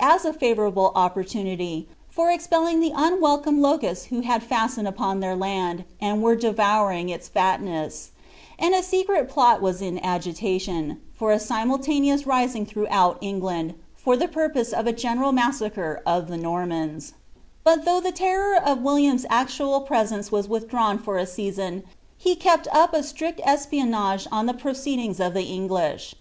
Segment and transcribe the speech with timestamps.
[0.00, 6.20] ■■■ bvoarablo opportunity for expelling tlie unwelcome locusts '*h»j^^B bd fuitetied upon ihe Und, and
[6.20, 8.10] were devouring its fatness;
[8.58, 14.18] and a sev*A^^H ftot was in ngiiation, fur a simultaneous rising throughout Englantl, filV ^H
[14.18, 17.12] dw porpoM nf a general massacre of the Normans/
[17.62, 18.82] Bat though the ^| Mror w
[19.12, 21.84] WiUiain's aL'iual presence was wiilidrawn for a season,
[22.18, 26.16] he kept V ■ strict espionage on iho proceedingH of the English.